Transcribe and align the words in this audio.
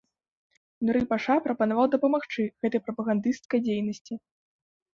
Нуры-паша 0.89 1.35
прапанаваў 1.49 1.87
дапамагчы 1.97 2.47
гэтай 2.65 2.83
прапагандысцкай 2.89 3.59
дзейнасці. 3.69 4.13